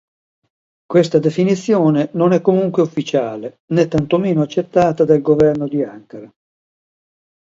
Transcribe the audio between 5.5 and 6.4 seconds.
di Ankara.